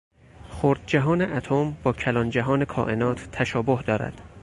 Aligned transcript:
خرد 0.49 0.79
جهان 0.85 1.21
اتم 1.21 1.77
با 1.83 1.93
کلان 1.93 2.29
جهان 2.29 2.65
کائنات 2.65 3.29
تشابه 3.31 3.81
دارد. 3.81 4.21